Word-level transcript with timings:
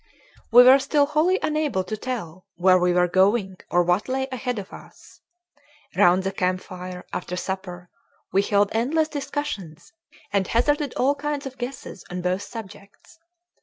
We 0.49 0.63
were 0.63 0.79
still 0.79 1.05
wholly 1.05 1.37
unable 1.43 1.83
to 1.83 1.95
tell 1.95 2.47
where 2.55 2.79
we 2.79 2.91
were 2.91 3.07
going 3.07 3.57
or 3.69 3.83
what 3.83 4.07
lay 4.07 4.27
ahead 4.31 4.57
of 4.57 4.73
us. 4.73 5.21
Round 5.95 6.23
the 6.23 6.31
camp 6.31 6.61
fire, 6.61 7.05
after 7.13 7.35
supper, 7.35 7.87
we 8.33 8.41
held 8.41 8.69
endless 8.71 9.09
discussions 9.09 9.93
and 10.33 10.47
hazarded 10.47 10.95
all 10.97 11.13
kinds 11.13 11.45
of 11.45 11.59
guesses 11.59 12.03
on 12.09 12.23
both 12.23 12.41
subjects. 12.41 13.19